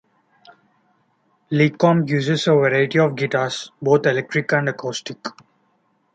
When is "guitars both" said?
3.15-4.07